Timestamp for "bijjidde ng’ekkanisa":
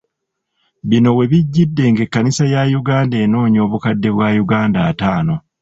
1.31-2.43